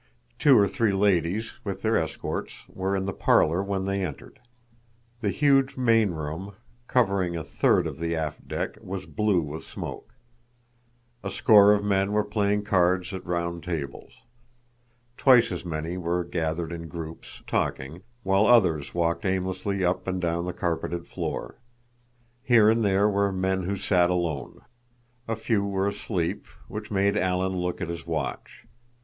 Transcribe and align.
Two 0.39 0.57
or 0.57 0.67
three 0.67 0.93
ladies, 0.93 1.59
with 1.63 1.83
their 1.83 1.95
escorts, 1.95 2.63
were 2.67 2.95
in 2.95 3.05
the 3.05 3.13
parlor 3.13 3.61
when 3.61 3.85
they 3.85 4.03
entered. 4.03 4.39
The 5.19 5.29
huge 5.29 5.77
main 5.77 6.09
room, 6.09 6.55
covering 6.87 7.37
a 7.37 7.43
third 7.43 7.85
of 7.85 7.99
the 7.99 8.15
aft 8.15 8.47
deck, 8.47 8.79
was 8.81 9.05
blue 9.05 9.43
with 9.43 9.61
smoke. 9.63 10.15
A 11.23 11.29
score 11.29 11.71
of 11.71 11.85
men 11.85 12.13
were 12.13 12.23
playing 12.23 12.63
cards 12.63 13.13
at 13.13 13.23
round 13.27 13.63
tables. 13.63 14.13
Twice 15.17 15.51
as 15.51 15.63
many 15.65 15.97
were 15.99 16.23
gathered 16.23 16.71
in 16.71 16.87
groups, 16.87 17.43
talking, 17.45 18.01
while 18.23 18.47
others 18.47 18.95
walked 18.95 19.23
aimlessly 19.23 19.85
up 19.85 20.07
and 20.07 20.19
down 20.19 20.45
the 20.45 20.51
carpeted 20.53 21.05
floor. 21.05 21.59
Here 22.41 22.71
and 22.71 22.83
there 22.83 23.07
were 23.07 23.31
men 23.31 23.65
who 23.65 23.77
sat 23.77 24.09
alone. 24.09 24.61
A 25.27 25.35
few 25.35 25.63
were 25.63 25.87
asleep, 25.87 26.47
which 26.67 26.89
made 26.89 27.15
Alan 27.15 27.55
look 27.55 27.81
at 27.81 27.89
his 27.89 28.07
watch. 28.07 28.65